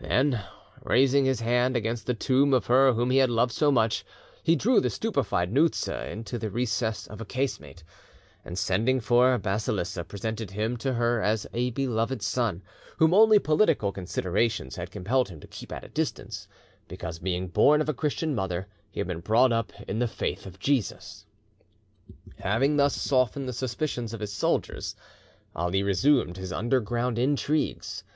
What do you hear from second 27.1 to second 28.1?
intrigues.